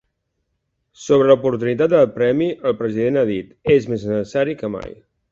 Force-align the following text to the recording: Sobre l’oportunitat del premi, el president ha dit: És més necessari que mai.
Sobre 1.01 1.27
l’oportunitat 1.31 1.91
del 1.91 2.07
premi, 2.15 2.47
el 2.69 2.75
president 2.79 3.19
ha 3.21 3.25
dit: 3.31 3.51
És 3.75 3.85
més 3.93 4.07
necessari 4.13 4.57
que 4.63 4.71
mai. 4.77 4.97